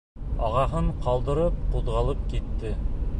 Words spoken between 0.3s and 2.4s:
Ағаһын ҡалдырып, ҡуҙғалып